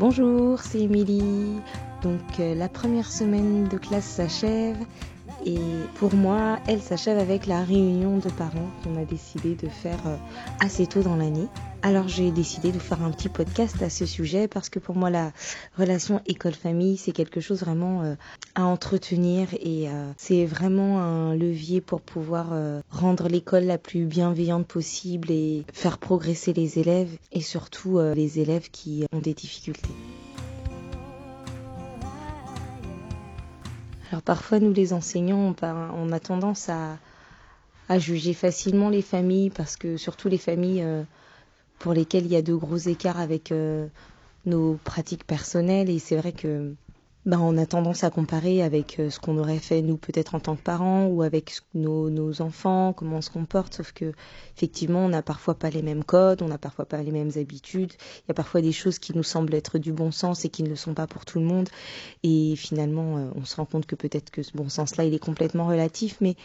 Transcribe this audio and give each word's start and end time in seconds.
Bonjour, 0.00 0.62
c'est 0.62 0.80
Émilie. 0.80 1.60
Donc 2.02 2.22
euh, 2.38 2.54
la 2.54 2.70
première 2.70 3.12
semaine 3.12 3.68
de 3.68 3.76
classe 3.76 4.06
s'achève 4.06 4.78
et 5.44 5.58
pour 5.96 6.14
moi, 6.14 6.58
elle 6.66 6.80
s'achève 6.80 7.18
avec 7.18 7.46
la 7.46 7.62
réunion 7.62 8.16
de 8.16 8.30
parents 8.30 8.70
qu'on 8.82 8.96
a 8.98 9.04
décidé 9.04 9.56
de 9.56 9.68
faire 9.68 9.98
euh, 10.06 10.16
assez 10.58 10.86
tôt 10.86 11.02
dans 11.02 11.16
l'année. 11.16 11.48
Alors 11.82 12.08
j'ai 12.08 12.30
décidé 12.30 12.72
de 12.72 12.78
faire 12.78 13.02
un 13.02 13.10
petit 13.10 13.28
podcast 13.28 13.82
à 13.82 13.88
ce 13.88 14.04
sujet 14.04 14.48
parce 14.48 14.68
que 14.68 14.78
pour 14.78 14.96
moi 14.96 15.08
la 15.08 15.32
relation 15.78 16.20
école-famille 16.26 16.98
c'est 16.98 17.12
quelque 17.12 17.40
chose 17.40 17.60
vraiment 17.60 18.02
euh, 18.02 18.14
à 18.54 18.64
entretenir 18.64 19.48
et 19.54 19.88
euh, 19.88 20.12
c'est 20.18 20.44
vraiment 20.44 21.00
un 21.00 21.34
levier 21.34 21.80
pour 21.80 22.02
pouvoir 22.02 22.52
rendre 22.90 23.28
l'école 23.28 23.64
la 23.64 23.78
plus 23.78 24.04
bienveillante 24.04 24.66
possible 24.66 25.30
et 25.30 25.64
faire 25.72 25.98
progresser 25.98 26.52
les 26.52 26.78
élèves 26.78 27.16
et 27.32 27.40
surtout 27.40 27.98
les 27.98 28.40
élèves 28.40 28.70
qui 28.70 29.06
ont 29.12 29.18
des 29.18 29.34
difficultés. 29.34 29.94
Alors 34.10 34.22
parfois, 34.22 34.58
nous 34.58 34.72
les 34.72 34.92
enseignants, 34.92 35.54
on 35.62 36.12
a 36.12 36.20
tendance 36.20 36.68
à, 36.68 36.98
juger 37.98 38.34
facilement 38.34 38.88
les 38.88 39.02
familles, 39.02 39.50
parce 39.50 39.76
que 39.76 39.96
surtout 39.96 40.28
les 40.28 40.38
familles 40.38 40.82
euh, 40.82 41.02
pour 41.80 41.94
lesquelles 41.94 42.26
il 42.26 42.32
y 42.32 42.36
a 42.36 42.42
de 42.42 42.54
gros 42.54 42.76
écarts 42.76 43.18
avec 43.18 43.50
euh, 43.50 43.88
nos 44.46 44.78
pratiques 44.84 45.26
personnelles. 45.26 45.90
Et 45.90 45.98
c'est 45.98 46.16
vrai 46.16 46.30
que 46.30 46.74
ben, 47.26 47.38
on 47.38 47.58
a 47.58 47.66
tendance 47.66 48.04
à 48.04 48.10
comparer 48.10 48.62
avec 48.62 48.98
euh, 48.98 49.10
ce 49.10 49.18
qu'on 49.18 49.36
aurait 49.38 49.58
fait 49.58 49.82
nous 49.82 49.96
peut-être 49.96 50.34
en 50.34 50.40
tant 50.40 50.56
que 50.56 50.62
parents 50.62 51.06
ou 51.06 51.22
avec 51.22 51.52
nos, 51.74 52.08
nos, 52.08 52.40
enfants, 52.40 52.94
comment 52.94 53.18
on 53.18 53.20
se 53.20 53.30
comporte, 53.30 53.74
sauf 53.74 53.92
que 53.92 54.12
effectivement 54.56 55.00
on 55.00 55.10
n'a 55.10 55.22
parfois 55.22 55.54
pas 55.54 55.68
les 55.68 55.82
mêmes 55.82 56.04
codes, 56.04 56.40
on 56.40 56.48
n'a 56.48 56.56
parfois 56.56 56.86
pas 56.86 57.02
les 57.02 57.10
mêmes 57.10 57.32
habitudes, 57.36 57.92
il 58.20 58.28
y 58.28 58.30
a 58.30 58.34
parfois 58.34 58.62
des 58.62 58.72
choses 58.72 58.98
qui 58.98 59.14
nous 59.14 59.22
semblent 59.22 59.54
être 59.54 59.76
du 59.76 59.92
bon 59.92 60.12
sens 60.12 60.46
et 60.46 60.48
qui 60.48 60.62
ne 60.62 60.70
le 60.70 60.76
sont 60.76 60.94
pas 60.94 61.06
pour 61.06 61.26
tout 61.26 61.40
le 61.40 61.44
monde, 61.44 61.68
et 62.22 62.56
finalement 62.56 63.18
euh, 63.18 63.30
on 63.34 63.44
se 63.44 63.56
rend 63.56 63.66
compte 63.66 63.84
que 63.84 63.96
peut-être 63.96 64.30
que 64.30 64.42
ce 64.42 64.52
bon 64.54 64.70
sens-là 64.70 65.04
il 65.04 65.12
est 65.12 65.18
complètement 65.18 65.66
relatif, 65.66 66.16
mais 66.22 66.36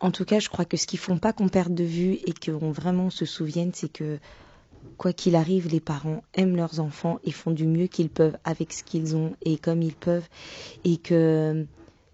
en 0.00 0.10
tout 0.10 0.24
cas 0.24 0.38
je 0.38 0.48
crois 0.48 0.64
que 0.64 0.76
ce 0.76 0.86
qu'il 0.86 0.98
ne 0.98 1.02
faut 1.02 1.16
pas 1.16 1.32
qu'on 1.32 1.48
perde 1.48 1.74
de 1.74 1.84
vue 1.84 2.18
et 2.26 2.34
qu'on 2.34 2.70
vraiment 2.70 3.10
se 3.10 3.24
souvienne, 3.24 3.72
c'est 3.74 3.92
que 3.92 4.18
Quoi 4.98 5.12
qu'il 5.12 5.36
arrive, 5.36 5.68
les 5.68 5.80
parents 5.80 6.22
aiment 6.34 6.56
leurs 6.56 6.80
enfants 6.80 7.18
et 7.24 7.30
font 7.30 7.50
du 7.50 7.66
mieux 7.66 7.86
qu'ils 7.86 8.08
peuvent 8.08 8.38
avec 8.44 8.72
ce 8.72 8.82
qu'ils 8.82 9.14
ont 9.14 9.34
et 9.42 9.58
comme 9.58 9.82
ils 9.82 9.94
peuvent. 9.94 10.26
Et 10.84 10.96
que, 10.96 11.66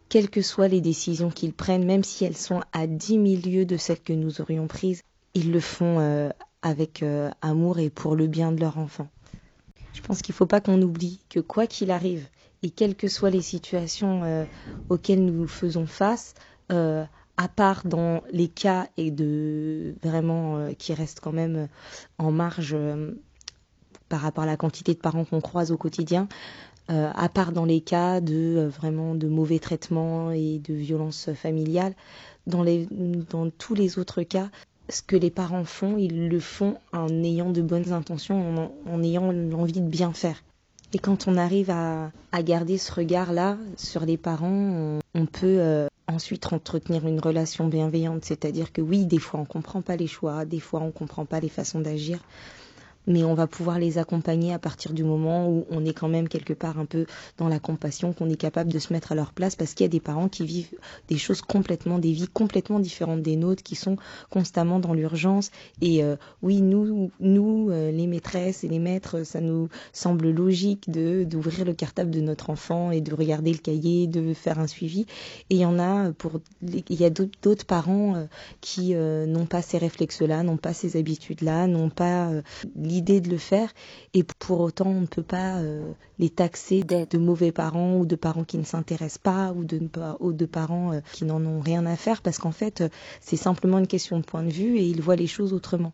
quelles 0.09 0.31
que 0.31 0.43
soient 0.43 0.69
les 0.69 0.81
décisions 0.81 1.31
qu'ils 1.31 1.53
prennent, 1.53 1.85
même 1.85 2.03
si 2.03 2.25
elles 2.25 2.37
sont 2.37 2.61
à 2.73 2.87
dix 2.87 3.19
mille 3.19 3.49
lieues 3.49 3.67
de 3.67 3.77
celles 3.77 4.01
que 4.01 4.13
nous 4.13 4.41
aurions 4.41 4.67
prises, 4.67 5.03
ils 5.35 5.53
le 5.53 5.61
font 5.61 6.01
euh, 6.01 6.31
avec 6.63 7.03
euh, 7.03 7.31
amour 7.41 7.79
et 7.79 7.89
pour 7.89 8.17
le 8.17 8.27
bien 8.27 8.51
de 8.51 8.61
leur 8.61 8.79
enfant. 8.79 9.09
Je 9.95 10.01
pense 10.01 10.23
qu'il 10.23 10.33
ne 10.33 10.37
faut 10.37 10.47
pas 10.47 10.61
qu'on 10.61 10.83
oublie 10.83 11.21
que 11.29 11.39
quoi 11.39 11.67
qu'il 11.67 11.91
arrive, 11.91 12.27
et 12.65 12.71
quelles 12.71 12.97
que 12.97 13.09
soient 13.09 13.31
les 13.31 13.43
situations 13.43 14.25
euh, 14.25 14.45
auxquelles 14.89 15.25
nous 15.25 15.47
faisons 15.47 15.87
face, 15.87 16.35
à 17.37 17.49
part 17.49 17.87
dans 17.87 18.23
les 18.31 18.49
cas 18.49 18.89
et 18.97 19.11
de 19.11 19.95
vraiment 20.03 20.57
euh, 20.57 20.73
qui 20.73 20.95
restent 20.95 21.21
quand 21.21 21.33
même 21.33 21.57
euh, 21.57 21.67
en 22.19 22.31
marge 22.31 22.75
euh, 22.75 23.13
par 24.09 24.21
rapport 24.21 24.45
à 24.45 24.47
la 24.47 24.57
quantité 24.57 24.95
de 24.95 24.99
parents 24.99 25.25
qu'on 25.25 25.41
croise 25.41 25.73
au 25.73 25.79
quotidien, 25.79 26.29
à 26.89 27.31
part 27.31 27.53
dans 27.53 27.65
les 27.65 27.81
cas 27.81 28.21
de 28.21 28.69
vraiment 28.71 29.15
de 29.15 29.27
mauvais 29.27 29.59
traitements 29.59 30.31
et 30.31 30.59
de 30.59 30.75
violences 30.75 31.33
familiales, 31.33 31.95
dans, 32.47 32.63
les, 32.63 32.87
dans 32.91 33.49
tous 33.49 33.75
les 33.75 33.99
autres 33.99 34.23
cas, 34.23 34.51
ce 34.91 35.01
que 35.01 35.17
les 35.17 35.31
parents 35.31 35.65
font, 35.65 35.97
ils 35.97 36.29
le 36.29 36.41
font 36.41 36.77
en 36.93 37.09
ayant 37.23 37.49
de 37.51 37.63
bonnes 37.63 37.95
intentions, 37.95 38.71
en, 38.87 39.03
ayant 39.03 39.33
l'envie 39.33 39.81
de 39.81 39.89
bien 39.89 40.13
faire. 40.13 40.45
Et 40.93 40.99
quand 40.99 41.27
on 41.29 41.39
arrive 41.39 41.71
à, 41.71 42.13
à 42.33 42.43
garder 42.43 42.77
ce 42.77 42.93
regard-là 42.93 43.57
sur 43.79 44.05
les 44.05 44.19
parents, 44.19 45.01
on, 45.15 45.27
peut 45.27 45.89
ensuite 46.13 46.53
entretenir 46.53 47.07
une 47.07 47.21
relation 47.21 47.67
bienveillante, 47.69 48.25
c'est-à-dire 48.25 48.73
que 48.73 48.81
oui, 48.81 49.07
des 49.07 49.19
fois 49.19 49.41
on 49.41 49.45
comprend 49.45 49.83
pas 49.83 49.97
les 49.97 50.07
choix, 50.07 50.45
des 50.45 50.61
fois 50.61 50.81
on 50.81 50.91
comprend 50.91 51.25
pas 51.25 51.41
les 51.41 51.49
façons 51.49 51.81
d'agir, 51.81 52.21
mais 53.07 53.25
on 53.25 53.35
va 53.35 53.47
pouvoir 53.47 53.79
les 53.79 53.99
accompagner 53.99 54.53
à 54.53 54.59
partir 54.59 54.93
du 54.93 55.05
moment 55.05 55.49
où 55.49 55.67
on 55.71 55.85
est 55.85 55.93
quand 55.93 56.09
même 56.09 56.29
quelque 56.29 56.53
part 56.53 56.79
un 56.79 56.85
peu 56.85 57.07
dans 57.39 57.49
la 57.49 57.59
compassion, 57.59 58.13
qu'on 58.13 58.29
est 58.29 58.37
capable 58.37 58.73
de 58.73 58.79
se 58.79 58.93
mettre 58.93 59.13
à 59.13 59.15
leur 59.15 59.33
place, 59.33 59.57
parce 59.57 59.75
qu'il 59.75 59.85
y 59.85 59.87
a 59.87 59.91
des 59.91 60.01
parents 60.01 60.29
qui 60.29 60.45
vivent 60.45 60.75
des 61.09 61.19
choses 61.19 61.41
complètement, 61.41 61.99
des 61.99 62.13
vies 62.13 62.29
complètement 62.29 62.81
différentes 62.81 63.23
des 63.23 63.37
nôtres, 63.37 63.63
qui 63.63 63.75
sont 63.75 63.97
constamment 64.31 64.79
dans 64.79 64.95
l'urgence. 64.95 65.51
Et 65.81 66.03
euh, 66.03 66.17
oui, 66.43 66.63
nous, 66.63 67.11
nous, 67.21 67.71
euh, 67.71 67.91
les 67.91 68.07
maîtresses 68.07 68.65
et 68.65 68.69
les 68.69 68.79
maîtres, 68.79 69.25
ça 69.25 69.41
nous 69.41 69.69
semble 69.93 70.31
logique 70.31 70.91
de 70.91 71.25
d'ouvrir 71.25 71.65
le 71.65 71.75
cartable 71.75 72.11
de 72.11 72.21
notre 72.21 72.51
enfant 72.51 72.91
et 72.91 73.01
de 73.01 73.15
regarder 73.15 73.53
le 73.53 73.59
cahier, 73.59 74.07
de 74.07 74.35
faire 74.35 74.59
un 74.59 74.67
suivi. 74.67 75.07
Et 75.51 75.57
il 75.57 75.59
y 75.59 75.65
en 75.65 75.79
a 75.79 76.13
pour, 76.13 76.41
il 76.63 77.01
y 77.01 77.05
a 77.05 77.11
d'autres 77.11 77.67
parents 77.67 78.17
euh, 78.17 78.25
qui 78.61 78.95
n'ont 78.95 79.47
pas 79.47 79.63
ces 79.63 79.79
réflexes-là, 79.79 80.43
n'ont 80.43 80.57
pas 80.57 80.73
ces 80.73 80.97
habitudes-là, 80.97 81.67
n'ont 81.67 81.91
pas 81.91 82.31
l'idée 82.93 83.23
de 83.23 83.31
le 83.31 83.39
faire 83.39 83.73
et 84.13 84.23
pour 84.23 84.61
autant 84.61 84.87
on 84.87 85.01
ne 85.01 85.07
peut 85.07 85.23
pas 85.23 85.57
euh, 85.57 85.93
les 86.19 86.29
taxer 86.29 86.83
d'être 86.83 87.13
de 87.13 87.19
mauvais 87.19 87.53
parents 87.53 87.97
ou 87.97 88.05
de 88.05 88.17
parents 88.17 88.45
qui 88.45 88.59
ne 88.59 88.65
s'intéressent 88.65 89.23
pas 89.23 89.53
ou 89.53 89.65
de, 89.65 89.81
ou 90.21 90.33
de 90.33 90.47
parents 90.47 90.93
euh, 90.93 91.01
qui 91.13 91.25
n'en 91.25 91.45
ont 91.47 91.61
rien 91.61 91.87
à 91.87 91.97
faire 91.97 92.21
parce 92.21 92.39
qu'en 92.39 92.53
fait 92.53 92.83
euh, 92.83 92.89
c'est 93.23 93.37
simplement 93.37 93.79
une 93.79 93.87
question 93.87 94.19
de 94.19 94.25
point 94.25 94.43
de 94.43 94.51
vue 94.51 94.77
et 94.77 94.85
ils 94.85 95.01
voient 95.01 95.17
les 95.17 95.27
choses 95.27 95.55
autrement. 95.55 95.93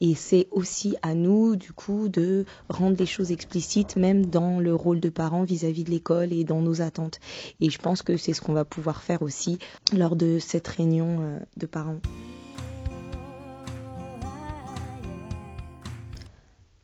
Et 0.00 0.14
c'est 0.16 0.48
aussi 0.50 0.96
à 1.02 1.14
nous, 1.14 1.54
du 1.54 1.72
coup, 1.72 2.08
de 2.08 2.44
rendre 2.68 2.96
les 2.98 3.06
choses 3.06 3.30
explicites, 3.30 3.94
même 3.94 4.26
dans 4.26 4.58
le 4.58 4.74
rôle 4.74 4.98
de 4.98 5.08
parents 5.08 5.44
vis-à-vis 5.44 5.82
-vis 5.82 5.86
de 5.86 5.90
l'école 5.92 6.32
et 6.32 6.42
dans 6.42 6.60
nos 6.60 6.82
attentes. 6.82 7.20
Et 7.60 7.70
je 7.70 7.78
pense 7.78 8.02
que 8.02 8.16
c'est 8.16 8.34
ce 8.34 8.40
qu'on 8.40 8.52
va 8.52 8.64
pouvoir 8.64 9.02
faire 9.02 9.22
aussi 9.22 9.58
lors 9.96 10.16
de 10.16 10.40
cette 10.40 10.66
réunion 10.66 11.38
de 11.56 11.66
parents. 11.66 12.00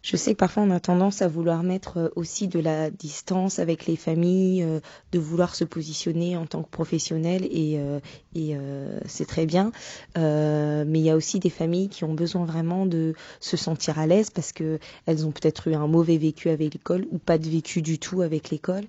Je 0.03 0.17
sais 0.17 0.33
que 0.33 0.39
parfois 0.39 0.63
on 0.63 0.71
a 0.71 0.81
tendance 0.81 1.21
à 1.21 1.29
vouloir 1.29 1.63
mettre 1.63 1.99
euh, 1.99 2.09
aussi 2.17 2.49
de 2.49 2.59
la 2.59 2.91
distance 2.91 3.59
avec 3.59 3.87
les 3.87 3.97
familles, 3.97 4.63
euh, 4.63 4.81
de 5.13 5.19
vouloir 5.19 5.55
se 5.55 5.65
positionner 5.65 6.39
en 6.39 6.47
tant 6.47 6.63
que 6.63 6.71
professionnel 6.71 7.45
et, 7.45 7.79
euh, 7.79 9.01
c'est 9.07 9.27
très 9.27 9.45
bien. 9.45 9.73
mais 10.17 10.99
il 10.99 11.05
y 11.05 11.11
a 11.11 11.17
aussi 11.17 11.39
des 11.39 11.51
familles 11.51 11.89
qui 11.89 12.05
ont 12.05 12.15
besoin 12.15 12.45
vraiment 12.47 12.87
de 12.87 13.15
se 13.41 13.57
sentir 13.57 13.99
à 13.99 14.07
l'aise 14.07 14.31
parce 14.31 14.53
que 14.53 14.79
elles 15.07 15.27
ont 15.27 15.33
peut-être 15.33 15.69
eu 15.69 15.75
un 15.75 15.87
mauvais 15.87 16.17
vécu 16.17 16.49
avec 16.49 16.73
l'école 16.73 17.07
ou 17.11 17.19
pas 17.19 17.39
de 17.39 17.49
vécu 17.49 17.83
du 17.83 17.99
tout 17.99 18.23
avec 18.23 18.51
l'école 18.51 18.85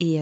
et 0.00 0.20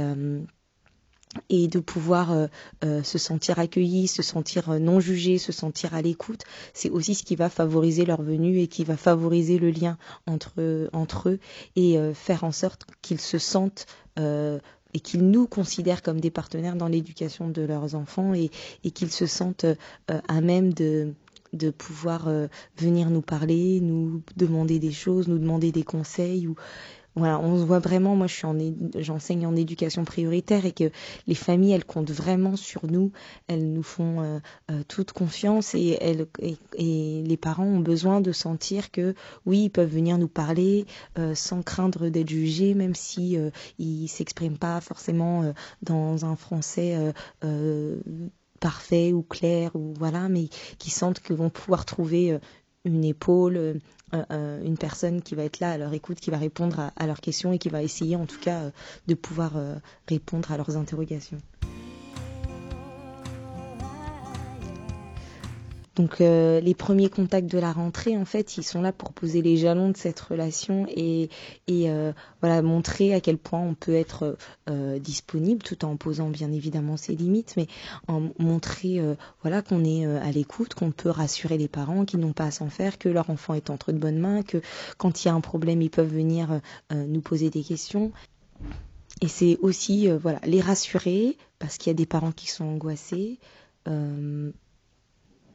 et 1.49 1.69
de 1.69 1.81
pouvoir 1.81 2.33
euh, 2.33 2.47
euh, 2.85 3.03
se 3.03 3.19
sentir 3.19 3.59
accueilli, 3.59 4.09
se 4.09 4.23
sentir 4.23 4.71
euh, 4.71 4.79
non 4.79 5.01
jugé, 5.01 5.39
se 5.39 5.53
sentir 5.53 5.95
à 5.95 6.03
l'écoute, 6.03 6.43
c'est 6.73 6.91
aussi 6.91 7.15
ce 7.15 7.23
qui 7.23 7.37
va 7.37 7.49
favoriser 7.49 8.05
leur 8.05 8.23
venue 8.23 8.61
et 8.61 8.67
qui 8.67 8.85
va 8.85 8.97
favoriser 8.97 9.59
le 9.59 9.71
lien 9.71 9.99
entre, 10.27 10.61
eux 10.61 11.39
et 11.77 11.99
faire 12.15 12.45
en 12.45 12.53
sorte 12.53 12.87
qu'ils 13.03 13.21
se 13.21 13.39
sentent 13.39 13.87
et 14.17 15.01
qu'ils 15.01 15.29
nous 15.29 15.47
considèrent 15.47 16.03
comme 16.03 16.21
des 16.21 16.31
partenaires 16.31 16.77
dans 16.77 16.89
l'éducation 16.89 17.49
de 17.49 17.63
leurs 17.63 17.95
enfants 17.95 18.35
et, 18.35 18.51
et 18.85 18.91
qu'ils 18.91 19.11
se 19.11 19.27
sentent 19.27 19.67
à 20.09 20.41
même 20.41 20.73
de, 20.73 21.15
de 21.53 21.71
pouvoir 21.71 22.29
venir 22.77 23.11
nous 23.11 23.23
parler, 23.23 23.81
nous 23.81 24.23
demander 24.37 24.79
des 24.79 24.93
choses, 24.93 25.29
nous 25.29 25.39
demander 25.39 25.73
des 25.73 25.85
conseils 25.85 26.47
ou 26.47 26.57
voilà, 27.17 27.39
on 27.39 27.59
se 27.59 27.63
voit 27.63 27.79
vraiment, 27.79 28.17
moi 28.17 28.27
je 28.27 28.35
suis 28.35 28.47
en, 28.47 28.57
j'enseigne 28.99 29.47
en 29.47 29.55
éducation 29.55 30.05
prioritaire 30.05 30.67
et 30.67 30.73
que 30.73 30.91
les 31.27 31.35
familles, 31.35 31.73
elles 31.73 31.85
comptent 31.85 32.11
vraiment 32.11 32.57
sur 32.57 32.87
nous, 32.87 33.13
elles 33.47 33.73
nous 33.73 33.85
font 33.85 34.21
euh, 34.21 34.39
euh, 34.71 34.83
toute 34.89 35.13
confiance 35.13 35.75
et, 35.75 35.97
elles, 36.01 36.27
et, 36.41 37.23
les 37.25 37.37
parents 37.37 37.67
ont 37.67 37.81
besoin 37.81 38.21
de 38.21 38.33
sentir 38.33 38.91
que 38.91 39.15
oui, 39.47 39.65
ils 39.65 39.71
peuvent 39.71 39.93
venir 39.93 40.19
nous 40.19 40.29
parler 40.29 40.87
euh, 41.19 41.35
sans 41.35 41.63
craindre 41.63 42.09
d'être 42.09 42.29
jugés, 42.29 42.75
même 42.75 42.95
si 42.95 43.37
ils 43.79 44.09
s'expriment 44.09 44.59
pas 44.59 44.81
forcément 44.81 45.53
dans 45.83 46.25
un 46.25 46.37
français 46.37 47.13
parfait 48.61 49.13
ou 49.13 49.23
clair 49.23 49.75
ou 49.75 49.95
voilà, 49.99 50.29
mais 50.29 50.49
qui 50.79 50.91
sentent 50.91 51.21
qu'ils 51.21 51.37
vont 51.37 51.51
pouvoir 51.51 51.85
trouver 51.85 52.39
une 52.85 53.05
épaule, 53.05 53.57
euh, 53.57 53.75
euh, 54.31 54.63
une 54.65 54.77
personne 54.77 55.23
qui 55.23 55.35
va 55.35 55.45
être 55.45 55.61
là 55.61 55.73
à 55.73 55.79
leur 55.79 55.93
écoute, 55.93 56.21
qui 56.21 56.31
va 56.31 56.39
répondre 56.39 56.91
à, 56.97 57.07
leurs 57.07 57.21
questions 57.21 57.53
et 57.53 57.59
qui 57.59 57.69
va 57.69 57.83
essayer 57.83 58.17
en 58.17 58.27
tout 58.27 58.39
cas 58.39 58.65
euh, 58.65 58.71
de 59.09 59.15
pouvoir 59.15 59.53
répondre 60.09 60.51
à 60.53 60.57
leurs 60.57 60.77
interrogations. 60.77 61.39
Donc 65.97 66.21
euh, 66.21 66.61
les 66.61 66.75
premiers 66.75 67.09
contacts 67.09 67.51
de 67.51 67.59
la 67.59 67.73
rentrée, 67.73 68.17
en 68.17 68.25
fait, 68.25 68.57
ils 68.57 68.65
sont 68.65 68.83
là 68.83 68.93
pour 68.93 69.13
poser 69.13 69.43
les 69.43 69.57
jalons 69.57 69.91
de 69.91 69.97
cette 69.97 70.19
relation 70.19 70.87
et, 70.89 71.29
euh, 71.71 72.13
voilà 72.41 72.63
montrer 72.63 73.15
à 73.15 73.21
quel 73.21 73.39
point 73.39 73.61
on 73.61 73.75
peut 73.75 73.95
être 73.95 74.37
euh, 74.69 74.99
disponible, 74.99 75.63
tout 75.63 75.85
en 75.85 75.97
posant 75.97 76.31
bien 76.31 76.51
évidemment 76.51 76.97
ses 76.97 77.15
limites, 77.15 77.55
mais 77.57 77.69
en 78.09 78.31
montrer 78.39 79.01
voilà 79.43 79.63
qu'on 79.63 79.85
est 79.85 80.05
à 80.05 80.31
l'écoute, 80.31 80.75
qu'on 80.75 80.91
peut 80.91 81.11
rassurer 81.11 81.59
les 81.59 81.69
parents, 81.69 82.05
qu'ils 82.05 82.21
n'ont 82.21 82.33
pas 82.33 82.47
à 82.47 82.51
s'en 82.51 82.71
faire, 82.71 82.99
que 82.99 83.09
leur 83.09 83.31
enfant 83.31 83.55
est 83.55 83.71
entre 83.71 83.93
de 83.93 83.99
bonnes 83.99 84.19
mains, 84.19 84.43
que 84.43 84.61
quand 84.99 85.25
il 85.25 85.29
y 85.29 85.31
a 85.31 85.35
un 85.35 85.41
problème, 85.41 85.81
ils 85.83 85.91
peuvent 85.91 86.13
venir 86.13 86.61
nous 86.93 87.21
poser 87.21 87.51
des 87.51 87.63
questions. 87.63 88.13
Et 89.21 89.29
c'est 89.29 89.59
aussi 89.63 90.09
voilà 90.09 90.41
les 90.45 90.61
rassurer 90.61 91.37
parce 91.59 91.79
qu'il 91.79 91.91
y 91.91 91.95
a 91.95 91.95
des 91.95 92.07
parents 92.07 92.33
qui 92.33 92.51
sont 92.51 92.65
angoissés 92.65 93.39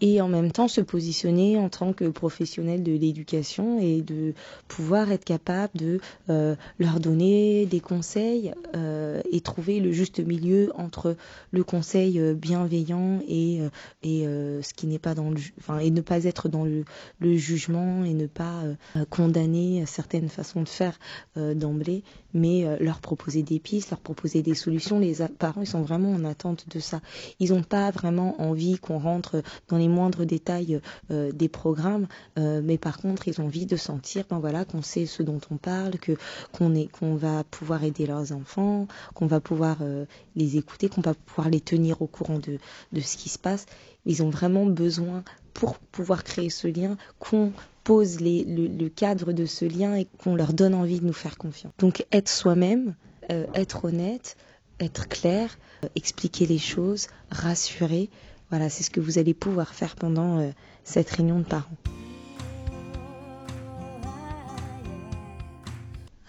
et 0.01 0.21
en 0.21 0.27
même 0.27 0.51
temps 0.51 0.67
se 0.67 0.81
positionner 0.81 1.57
en 1.57 1.69
tant 1.69 1.93
que 1.93 2.05
professionnel 2.05 2.83
de 2.83 2.91
l'éducation 2.91 3.79
et 3.79 4.01
de 4.01 4.33
pouvoir 4.67 5.11
être 5.11 5.25
capable 5.25 5.77
de 5.77 5.99
euh, 6.29 6.55
leur 6.79 6.99
donner 6.99 7.65
des 7.65 7.79
conseils 7.79 8.53
euh, 8.75 9.21
et 9.31 9.41
trouver 9.41 9.79
le 9.79 9.91
juste 9.91 10.19
milieu 10.19 10.71
entre 10.75 11.15
le 11.51 11.63
conseil 11.63 12.19
euh, 12.19 12.33
bienveillant 12.33 13.19
et, 13.27 13.61
euh, 13.61 13.69
et 14.03 14.25
euh, 14.25 14.61
ce 14.61 14.73
qui 14.73 14.87
n'est 14.87 14.99
pas 14.99 15.15
dans 15.15 15.29
le 15.29 15.37
enfin 15.59 15.79
et 15.79 15.91
ne 15.91 16.01
pas 16.01 16.23
être 16.23 16.49
dans 16.49 16.63
le, 16.63 16.85
le 17.19 17.37
jugement 17.37 18.03
et 18.03 18.13
ne 18.13 18.27
pas 18.27 18.63
condamner 19.09 19.85
certaines 19.85 20.29
façons 20.29 20.61
de 20.61 20.69
faire 20.69 20.97
d'emblée 21.35 22.03
mais 22.33 22.77
leur 22.79 22.99
proposer 22.99 23.43
des 23.43 23.59
pistes 23.59 23.91
leur 23.91 23.99
proposer 23.99 24.41
des 24.41 24.55
solutions. 24.55 24.99
Les 24.99 25.15
parents 25.37 25.61
ils 25.61 25.67
sont 25.67 25.81
vraiment 25.81 26.11
en 26.11 26.25
attente 26.25 26.65
de 26.69 26.79
ça. 26.79 27.01
Ils 27.39 27.51
n'ont 27.53 27.63
pas 27.63 27.91
vraiment 27.91 28.41
envie 28.41 28.77
qu'on 28.77 28.99
rentre 28.99 29.41
dans 29.67 29.77
les 29.77 29.87
moindres 29.89 30.25
détails 30.25 30.79
euh, 31.11 31.31
des 31.31 31.49
programmes, 31.49 32.07
euh, 32.37 32.61
mais 32.63 32.77
par 32.77 32.97
contre, 32.97 33.27
ils 33.27 33.41
ont 33.41 33.45
envie 33.45 33.65
de 33.65 33.75
sentir 33.75 34.23
ben 34.29 34.39
voilà, 34.39 34.65
qu'on 34.65 34.81
sait 34.81 35.05
ce 35.05 35.23
dont 35.23 35.41
on 35.51 35.57
parle, 35.57 35.97
que 35.99 36.13
qu'on 36.51 36.75
est 36.75 36.87
qu'on 36.87 37.15
va 37.15 37.43
pouvoir 37.43 37.83
aider 37.83 38.05
leurs 38.05 38.31
enfants, 38.31 38.87
qu'on 39.13 39.27
va 39.27 39.39
pouvoir 39.39 39.77
euh, 39.81 40.05
les 40.35 40.57
écouter, 40.57 40.89
qu'on 40.89 41.01
va 41.01 41.13
pouvoir 41.13 41.49
les 41.49 41.61
tenir 41.61 42.01
au 42.01 42.07
courant 42.07 42.39
de, 42.39 42.57
de 42.93 43.01
ce 43.01 43.17
qui 43.17 43.29
se 43.29 43.39
passe. 43.39 43.65
Ils 44.05 44.23
ont 44.23 44.29
vraiment 44.29 44.65
besoin, 44.65 45.23
pour 45.53 45.77
pouvoir 45.77 46.23
créer 46.23 46.49
ce 46.49 46.67
lien, 46.67 46.95
qu'on 47.19 47.51
pose 47.83 48.21
le, 48.21 48.67
le, 48.67 48.89
cadre 48.89 49.33
de 49.33 49.45
ce 49.45 49.65
lien 49.65 49.95
et 49.95 50.05
qu'on 50.05 50.35
leur 50.35 50.53
donne 50.53 50.73
envie 50.73 50.99
de 50.99 51.05
nous 51.05 51.13
faire 51.13 51.37
confiance. 51.37 51.73
Donc 51.79 52.05
être 52.11 52.29
soi-même, 52.29 52.95
être 53.27 53.85
honnête, 53.85 54.37
être 54.79 55.07
clair, 55.07 55.57
expliquer 55.95 56.45
les 56.45 56.57
choses, 56.57 57.07
rassurer, 57.29 58.09
voilà, 58.49 58.69
c'est 58.69 58.83
ce 58.83 58.89
que 58.89 58.99
vous 58.99 59.19
allez 59.19 59.33
pouvoir 59.33 59.73
faire 59.73 59.95
pendant 59.95 60.39
euh, 60.39 60.49
cette 60.83 61.09
réunion 61.09 61.39
de 61.39 61.43
parents. 61.43 61.77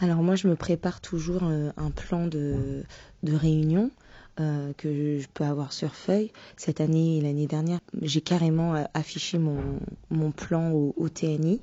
Alors 0.00 0.22
moi, 0.22 0.34
je 0.34 0.49
me 0.49 0.56
prépare 0.56 1.00
toujours 1.00 1.44
euh, 1.44 1.70
un 1.76 1.90
plan 1.90 2.26
de, 2.26 2.84
réunion 3.22 3.90
euh, 4.38 4.72
que 4.76 5.19
je 5.19 5.26
peux 5.32 5.44
avoir 5.44 5.72
sur 5.72 5.94
feuille. 5.94 6.31
Cette 6.56 6.81
année 6.81 7.19
et 7.19 7.20
l'année 7.20 7.46
dernière, 7.46 7.81
j'ai 8.00 8.20
carrément 8.20 8.75
affiché 8.94 9.38
mon, 9.38 10.31
plan 10.31 10.73
au 10.73 11.08
TNI. 11.08 11.61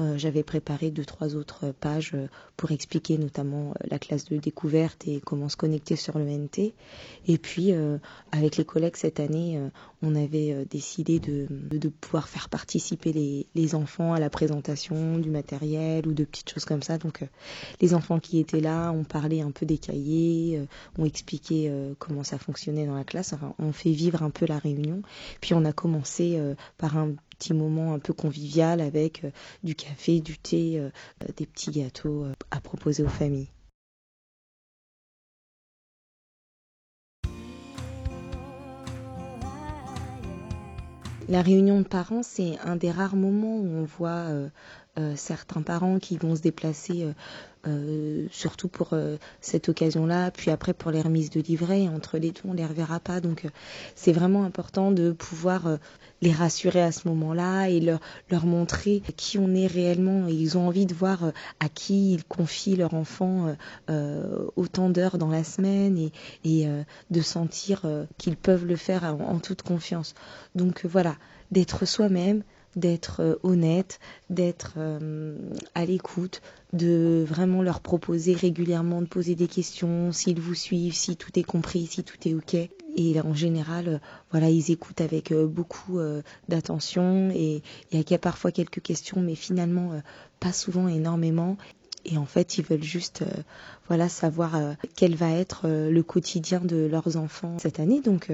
Euh, 0.00 0.16
J'avais 0.16 0.42
préparé 0.42 0.90
deux, 0.90 1.04
trois 1.04 1.36
autres 1.36 1.72
pages 1.72 2.12
euh, 2.14 2.26
pour 2.56 2.70
expliquer 2.70 3.18
notamment 3.18 3.70
euh, 3.70 3.86
la 3.90 3.98
classe 3.98 4.24
de 4.24 4.38
découverte 4.38 5.06
et 5.06 5.20
comment 5.20 5.48
se 5.48 5.56
connecter 5.56 5.96
sur 5.96 6.18
le 6.18 6.24
NT. 6.24 6.74
Et 7.28 7.38
puis, 7.38 7.72
avec 8.32 8.56
les 8.56 8.64
collègues 8.64 8.96
cette 8.96 9.20
année, 9.20 9.60
on 10.02 10.14
avait 10.16 10.64
décidé 10.68 11.20
de, 11.20 11.46
de 11.50 11.88
pouvoir 11.88 12.28
faire 12.28 12.48
participer 12.48 13.12
les, 13.12 13.46
les, 13.54 13.74
enfants 13.74 14.12
à 14.14 14.20
la 14.20 14.30
présentation 14.30 15.18
du 15.18 15.30
matériel 15.30 16.06
ou 16.08 16.12
de 16.12 16.24
petites 16.24 16.50
choses 16.50 16.64
comme 16.64 16.82
ça. 16.82 16.98
Donc, 16.98 17.24
les 17.80 17.94
enfants 17.94 18.18
qui 18.18 18.38
étaient 18.38 18.60
là 18.60 18.90
ont 18.90 19.04
parlé 19.04 19.42
un 19.42 19.50
peu 19.50 19.66
des 19.66 19.78
cahiers, 19.78 20.62
ont 20.98 21.04
expliqué 21.04 21.72
comment 21.98 22.24
ça 22.24 22.38
fonctionnait 22.38 22.86
dans 22.86 22.96
la 22.96 23.04
classe. 23.04 23.32
Enfin, 23.32 23.54
on 23.58 23.72
fait 23.72 23.92
vivre 23.92 24.22
un 24.22 24.30
peu 24.30 24.46
la 24.46 24.58
réunion. 24.58 25.02
Puis, 25.40 25.54
on 25.54 25.64
a 25.64 25.72
commencé 25.72 26.40
par 26.78 26.96
un 26.96 27.14
petit 27.40 27.54
moment 27.54 27.94
un 27.94 27.98
peu 27.98 28.12
convivial 28.12 28.82
avec 28.82 29.24
euh, 29.24 29.30
du 29.64 29.74
café, 29.74 30.20
du 30.20 30.38
thé, 30.38 30.78
euh, 30.78 30.90
des 31.36 31.46
petits 31.46 31.70
gâteaux 31.70 32.24
euh, 32.24 32.34
à 32.50 32.60
proposer 32.60 33.02
aux 33.02 33.08
familles. 33.08 33.48
La 41.28 41.42
réunion 41.42 41.78
de 41.80 41.86
parents, 41.86 42.22
c'est 42.24 42.58
un 42.58 42.76
des 42.76 42.90
rares 42.90 43.16
moments 43.16 43.56
où 43.56 43.66
on 43.66 43.84
voit 43.84 44.26
euh, 44.98 45.14
certains 45.14 45.62
parents 45.62 46.00
qui 46.00 46.16
vont 46.16 46.34
se 46.34 46.40
déplacer 46.40 47.04
euh, 47.04 47.12
euh, 47.68 48.26
surtout 48.32 48.66
pour 48.66 48.92
cette 49.40 49.68
occasion-là, 49.68 50.32
puis 50.32 50.50
après 50.50 50.74
pour 50.74 50.90
les 50.90 51.00
remises 51.00 51.30
de 51.30 51.40
livrets. 51.40 51.86
Entre 51.86 52.18
les 52.18 52.32
deux, 52.32 52.40
on 52.44 52.54
les 52.54 52.66
reverra 52.66 52.98
pas. 52.98 53.20
Donc, 53.20 53.46
c'est 53.94 54.10
vraiment 54.12 54.44
important 54.44 54.90
de 54.90 55.12
pouvoir 55.12 55.78
les 56.22 56.32
rassurer 56.32 56.82
à 56.82 56.90
ce 56.90 57.06
moment-là 57.06 57.68
et 57.68 57.78
leur, 57.80 58.00
leur 58.30 58.46
montrer 58.46 59.02
qui 59.16 59.38
on 59.38 59.54
est 59.54 59.66
réellement. 59.66 60.26
Et 60.26 60.32
ils 60.32 60.58
ont 60.58 60.66
envie 60.66 60.86
de 60.86 60.94
voir 60.94 61.32
à 61.60 61.68
qui 61.68 62.14
ils 62.14 62.24
confient 62.24 62.76
leur 62.76 62.94
enfant 62.94 63.54
autant 64.56 64.88
d'heures 64.88 65.18
dans 65.18 65.28
la 65.28 65.44
semaine 65.44 66.10
et, 66.44 66.66
de 67.10 67.20
sentir 67.20 67.82
qu'ils 68.16 68.36
peuvent 68.36 68.64
le 68.64 68.76
faire 68.76 69.04
en, 69.04 69.38
toute 69.38 69.62
confiance. 69.62 70.14
Donc, 70.54 70.86
voilà, 70.86 71.14
d'être 71.50 71.84
soi-même, 71.84 72.42
d'être 72.76 73.20
euh, 73.20 73.34
honnête, 73.42 73.98
d'être 74.28 74.74
euh, 74.76 75.36
à 75.74 75.84
l'écoute, 75.84 76.40
de 76.72 77.24
vraiment 77.26 77.62
leur 77.62 77.80
proposer 77.80 78.34
régulièrement 78.34 79.02
de 79.02 79.06
poser 79.06 79.34
des 79.34 79.48
questions, 79.48 80.12
s'ils 80.12 80.40
vous 80.40 80.54
suivent, 80.54 80.94
si 80.94 81.16
tout 81.16 81.36
est 81.38 81.44
compris, 81.44 81.86
si 81.86 82.04
tout 82.04 82.16
est 82.28 82.34
ok. 82.34 82.54
Et 82.96 83.20
en 83.20 83.34
général, 83.34 83.88
euh, 83.88 83.98
voilà, 84.30 84.50
ils 84.50 84.70
écoutent 84.70 85.00
avec 85.00 85.32
beaucoup 85.32 85.98
d'attention 86.48 87.30
et 87.30 87.62
il 87.92 88.10
y 88.10 88.14
a 88.14 88.18
parfois 88.18 88.52
quelques 88.52 88.82
questions, 88.82 89.20
mais 89.20 89.34
finalement 89.34 90.00
pas 90.38 90.52
souvent 90.52 90.88
énormément. 90.88 91.56
Et 92.04 92.16
en 92.16 92.26
fait, 92.26 92.58
ils 92.58 92.64
veulent 92.64 92.82
juste 92.82 93.24
voilà, 93.88 94.08
savoir 94.08 94.58
quel 94.96 95.16
va 95.16 95.30
être 95.30 95.68
le 95.68 96.02
quotidien 96.02 96.60
de 96.60 96.86
leurs 96.86 97.16
enfants 97.16 97.58
cette 97.58 97.80
année. 97.80 98.00
Donc, 98.00 98.30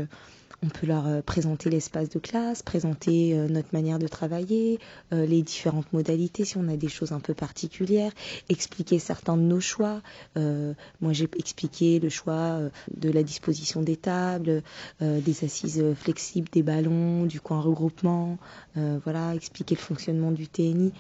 on 0.63 0.69
peut 0.69 0.87
leur 0.87 1.07
euh, 1.07 1.23
présenter 1.23 1.71
l'espace 1.71 2.09
de 2.09 2.19
classe, 2.19 2.63
présenter 2.63 3.35
euh, 3.35 3.49
notre 3.49 3.69
manière 3.73 3.99
de 3.99 4.09
travailler, 4.09 4.79
euh, 5.13 5.27
les 5.27 5.43
différentes 5.43 5.93
modalités 5.93 6.45
si 6.45 6.57
on 6.57 6.69
a 6.69 6.77
des 6.77 6.89
choses 6.89 7.13
un 7.13 7.21
peu 7.21 7.35
particulières, 7.35 8.13
expliquer 8.49 8.99
certains 8.99 9.37
de 9.37 9.43
nos 9.43 9.61
choix. 9.61 10.01
Moi, 10.37 11.13
j'ai 11.13 11.29
expliqué 11.39 11.99
le 11.99 12.09
choix 12.09 12.61
de 12.95 13.11
la 13.11 13.23
disposition 13.23 13.83
des 13.83 13.97
tables, 13.97 14.63
des 15.01 15.45
assises 15.45 15.83
flexibles, 15.95 16.49
des 16.53 16.63
ballons, 16.63 17.25
du 17.25 17.41
coin 17.41 17.61
regroupement, 17.61 18.39
voilà, 18.75 19.35
expliquer 19.35 19.75
le 19.75 19.81
fonctionnement 19.81 20.31
du 20.31 20.49
TNI, 20.49 20.93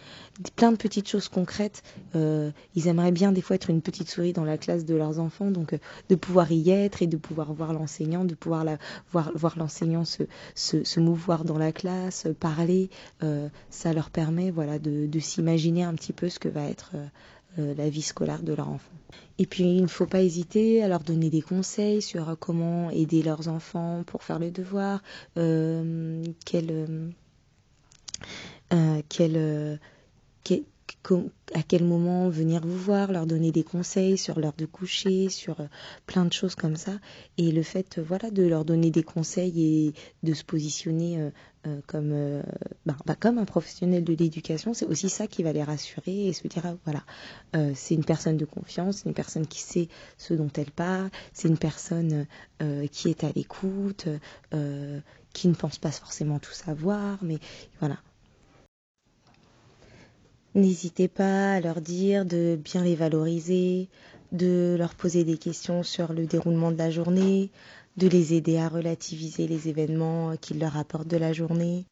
plein 0.57 0.73
de 0.73 0.77
petites 0.77 1.09
choses 1.09 1.29
concrètes. 1.29 1.83
ils 2.15 2.89
aimeraient 2.89 3.13
bien 3.13 3.33
des 3.33 3.43
fois 3.43 3.57
être 3.57 3.71
une 3.71 3.83
petite 3.83 4.11
souris 4.11 4.33
dans 4.33 4.45
la 4.45 4.59
classe 4.59 4.85
de 4.85 4.95
leurs 4.95 5.19
enfants, 5.19 5.51
donc 5.51 5.79
de 6.09 6.15
pouvoir 6.15 6.51
y 6.51 6.71
être 6.71 7.03
et 7.03 7.07
de 7.07 7.17
pouvoir 7.17 7.53
voir 7.53 7.73
l'enseignant, 7.73 8.25
de 8.25 8.35
pouvoir 8.35 8.65
la, 8.65 8.79
voir, 9.13 9.31
voir 9.35 9.46
l'enseignant 9.57 10.05
se, 10.05 10.25
se, 10.57 10.83
se, 10.83 10.99
mouvoir 10.99 11.45
dans 11.45 11.59
la 11.59 11.71
classe, 11.71 12.27
parler, 12.41 12.91
euh, 13.23 13.49
ça 13.71 13.93
leur 13.93 14.11
permet 14.11 14.51
voilà, 14.51 14.81
de, 14.81 15.07
de 15.07 15.21
s'imaginer 15.21 15.85
un 15.85 15.95
petit 15.95 16.13
peu 16.13 16.29
ce 16.29 16.41
que 16.41 16.49
va 16.49 16.65
être 16.65 16.97
euh, 17.59 17.75
la 17.75 17.89
vie 17.89 18.03
scolaire 18.03 18.43
de 18.43 18.53
leur 18.53 18.69
enfant. 18.69 18.93
Et 19.39 19.47
puis 19.47 19.65
il 19.65 19.83
ne 19.83 19.87
faut 19.87 20.05
pas 20.05 20.21
hésiter 20.21 20.83
à 20.83 20.89
leur 20.89 21.01
donner 21.01 21.31
des 21.31 21.41
conseils 21.41 22.03
sur 22.03 22.37
comment 22.39 22.91
aider 22.91 23.23
leurs 23.23 23.49
enfants 23.49 24.03
pour 24.07 24.23
faire 24.23 24.39
le 24.39 24.51
devoir, 24.51 25.03
euh, 25.39 26.23
euh, 28.73 29.03
quel, 29.09 29.81
quel 30.45 30.63
à 31.55 31.63
quel 31.63 31.85
moment 31.85 32.29
venir 32.29 32.61
vous 32.67 32.77
voir, 32.77 33.13
leur 33.13 33.27
donner 33.27 33.53
des 33.53 33.63
conseils 33.63 34.19
sur 34.19 34.39
l'heure 34.41 34.55
de 34.57 34.67
coucher, 34.67 35.29
sur 35.29 35.61
euh, 35.61 35.67
plein 36.07 36.25
de 36.25 36.33
choses 36.33 36.55
comme 36.55 36.77
ça. 36.77 36.93
Et 37.39 37.53
le 37.53 37.63
fait, 37.63 37.99
euh, 37.99 38.05
voilà, 38.07 38.31
de 38.31 38.43
leur 38.43 38.65
donner 38.65 38.91
des 38.91 39.03
conseils 39.03 39.63
et 39.63 39.95
de 40.23 40.35
se 40.35 40.45
positionner 40.45 41.31
euh, 41.67 41.81
comme, 41.87 42.43
bah, 42.85 42.97
bah, 43.07 43.17
comme 43.19 43.39
un 43.39 43.45
professionnel 43.45 44.05
de 44.05 44.15
l'éducation, 44.15 44.73
c'est 44.75 44.87
aussi 44.87 45.09
ça 45.09 45.27
qui 45.27 45.43
va 45.43 45.53
les 45.53 45.63
rassurer 45.63 46.29
et 46.29 46.33
se 46.33 46.47
dire, 46.47 46.65
ah, 46.65 46.77
voilà, 46.85 47.75
c'est 47.75 47.95
une 47.95 48.05
personne 48.05 48.37
de 48.37 48.45
confiance, 48.45 48.99
c'est 48.99 49.09
une 49.09 49.15
personne 49.15 49.49
qui 49.49 49.61
sait 49.61 49.89
ce 50.17 50.33
dont 50.35 50.51
elle 50.57 50.71
parle, 50.71 51.11
c'est 51.33 51.49
une 51.49 51.59
personne 51.59 52.27
qui 52.93 53.09
est 53.09 53.25
à 53.25 53.33
l'écoute, 53.35 54.07
qui 55.33 55.49
ne 55.49 55.55
pense 55.55 55.79
pas 55.79 55.91
forcément 55.91 56.39
tout 56.39 56.53
savoir, 56.53 57.19
mais 57.23 57.39
voilà, 57.81 57.97
N'hésitez 60.57 61.07
pas 61.07 61.53
à 61.53 61.61
leur 61.61 61.83
dire 61.83 62.25
de 62.25 62.59
bien 62.65 62.83
les 62.83 62.97
valoriser, 62.97 63.89
de 64.33 64.75
leur 64.79 64.95
poser 64.95 65.23
des 65.23 65.37
questions 65.37 65.83
sur 65.83 66.15
le 66.15 66.25
déroulement 66.25 66.73
de 66.73 66.79
la 66.79 66.91
journée, 66.91 67.51
de 67.99 68.09
les 68.09 68.33
aider 68.33 68.57
à 68.57 68.69
relativiser 68.71 69.47
les 69.47 69.69
événements 69.69 70.35
qui 70.41 70.55
leur 70.55 70.79
apportent 70.79 71.09
de 71.09 71.19
la 71.19 71.35
journée. 71.35 71.85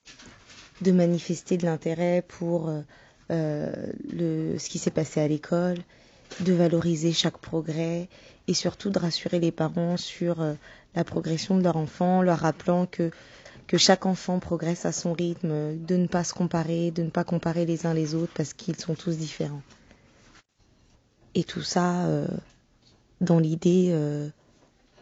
de 0.81 0.93
manifester 0.93 1.57
de 1.59 1.67
l'intérêt 1.67 2.25
pour 2.27 2.71
le, 3.31 4.59
ce 4.59 4.69
qui 4.71 4.79
s'est 4.79 4.91
passé 4.91 5.21
à 5.21 5.29
l'école, 5.29 5.77
de 6.41 6.53
valoriser 6.55 7.13
chaque 7.13 7.39
progrès 7.39 8.09
et 8.49 8.55
surtout 8.55 8.89
de 8.91 8.99
rassurer 8.99 9.39
les 9.41 9.53
parents 9.53 9.97
sur 9.99 10.43
la 10.95 11.05
progression 11.05 11.57
de 11.59 11.63
leur 11.63 11.77
enfant, 11.77 12.23
leur 12.23 12.39
rappelant 12.39 12.87
que 12.87 13.11
que 13.67 13.79
chaque 13.79 14.07
enfant 14.07 14.39
progresse 14.41 14.85
à 14.85 14.93
son 14.93 15.13
rythme, 15.13 15.77
de 15.79 15.97
ne 15.97 16.07
pas 16.07 16.25
se 16.25 16.35
comparer, 16.35 16.91
de 16.91 17.03
ne 17.03 17.11
pas 17.11 17.25
comparer 17.25 17.65
les 17.67 17.87
uns 17.87 17.95
les 17.95 18.15
autres 18.15 18.33
parce 18.35 18.53
qu'ils 18.53 18.77
sont 18.77 18.95
tous 18.95 19.17
différents. 19.17 19.63
Et 21.35 21.45
tout 21.45 21.63
ça 21.63 22.05
euh, 22.07 22.29
dans 23.21 23.39
l'idée 23.39 23.89
euh, 23.91 24.29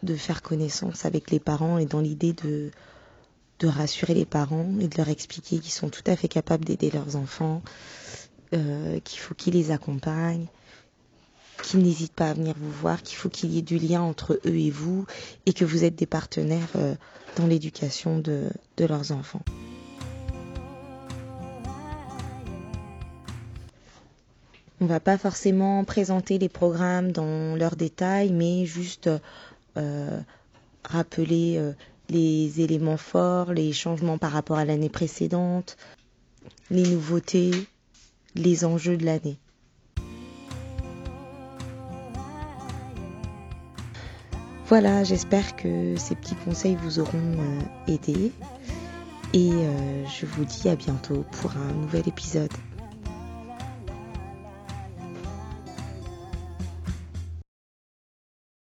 de 0.01 0.15
faire 0.15 0.41
connaissance 0.41 1.05
avec 1.05 1.29
les 1.29 1.39
parents 1.39 1.77
et 1.77 1.85
dans 1.85 1.99
l'idée 1.99 2.33
de, 2.33 2.71
de 3.59 3.67
rassurer 3.67 4.13
les 4.13 4.25
parents 4.25 4.73
et 4.79 4.87
de 4.87 4.97
leur 4.97 5.09
expliquer 5.09 5.59
qu'ils 5.59 5.71
sont 5.71 5.89
tout 5.89 6.03
à 6.07 6.15
fait 6.15 6.27
capables 6.27 6.65
d'aider 6.65 6.89
leurs 6.89 7.15
enfants, 7.15 7.61
euh, 8.53 8.99
qu'il 9.01 9.19
faut 9.19 9.35
qu'ils 9.35 9.53
les 9.53 9.71
accompagnent, 9.71 10.47
qu'ils 11.63 11.79
n'hésitent 11.79 12.13
pas 12.13 12.29
à 12.29 12.33
venir 12.33 12.53
vous 12.59 12.71
voir, 12.71 13.01
qu'il 13.01 13.17
faut 13.17 13.29
qu'il 13.29 13.51
y 13.51 13.57
ait 13.57 13.63
du 13.63 13.79
lien 13.79 14.01
entre 14.01 14.39
eux 14.45 14.55
et 14.55 14.69
vous 14.69 15.07
et 15.47 15.53
que 15.53 15.65
vous 15.65 15.83
êtes 15.83 15.95
des 15.95 16.05
partenaires 16.05 16.69
euh, 16.75 16.93
dans 17.37 17.47
l'éducation 17.47 18.19
de, 18.19 18.49
leurs 18.77 19.11
enfants. 19.11 19.41
On 24.81 24.85
va 24.85 24.99
pas 24.99 25.17
forcément 25.17 25.85
présenter 25.85 26.37
les 26.37 26.49
programmes 26.49 27.13
dans 27.13 27.55
leurs 27.55 27.77
détails, 27.77 28.33
mais 28.33 28.65
juste 28.65 29.09
euh, 29.77 30.19
rappeler 30.83 31.55
euh, 31.57 31.71
les 32.09 32.59
éléments 32.59 32.97
forts, 32.97 33.53
les 33.53 33.71
changements 33.71 34.17
par 34.17 34.31
rapport 34.31 34.57
à 34.57 34.65
l'année 34.65 34.89
précédente, 34.89 35.77
les 36.69 36.83
nouveautés, 36.83 37.51
les 38.35 38.65
enjeux 38.65 38.97
de 38.97 39.05
l'année. 39.05 39.37
Voilà, 44.73 45.03
j'espère 45.03 45.55
que 45.55 45.95
ces 45.97 46.15
petits 46.15 46.33
conseils 46.33 46.75
vous 46.81 46.97
auront 46.97 47.11
euh, 47.13 47.93
aidé 47.93 48.31
et 49.31 49.51
euh, 49.51 50.03
je 50.07 50.25
vous 50.25 50.45
dis 50.45 50.67
à 50.67 50.75
bientôt 50.75 51.23
pour 51.31 51.51
un 51.51 51.73
nouvel 51.73 52.07
épisode. 52.07 52.49